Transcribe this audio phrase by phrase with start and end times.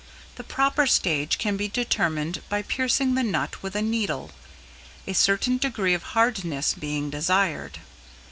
[0.35, 4.31] The proper stage can be determined by piercing the nut with a needle,
[5.05, 7.77] a certain degree of hardness being desired.